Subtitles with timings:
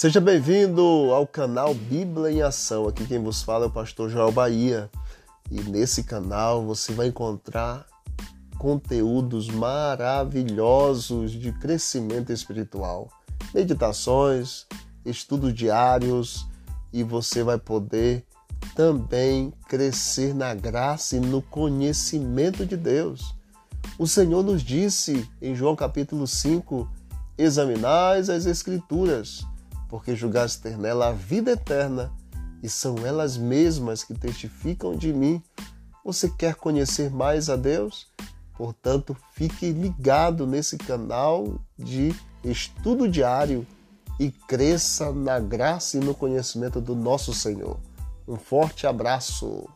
[0.00, 2.88] Seja bem-vindo ao canal Bíblia em Ação.
[2.88, 4.90] Aqui quem vos fala é o pastor Joel Bahia.
[5.50, 7.84] E nesse canal você vai encontrar
[8.56, 13.10] conteúdos maravilhosos de crescimento espiritual,
[13.52, 14.66] meditações,
[15.04, 16.48] estudos diários
[16.90, 18.24] e você vai poder
[18.74, 23.34] também crescer na graça e no conhecimento de Deus.
[23.98, 26.88] O Senhor nos disse em João capítulo 5:
[27.36, 29.44] Examinais as Escrituras
[29.90, 32.12] porque julgaste ter nela a vida eterna,
[32.62, 35.42] e são elas mesmas que testificam de mim.
[36.04, 38.06] Você quer conhecer mais a Deus?
[38.54, 43.66] Portanto, fique ligado nesse canal de estudo diário
[44.18, 47.80] e cresça na graça e no conhecimento do nosso Senhor.
[48.28, 49.66] Um forte abraço.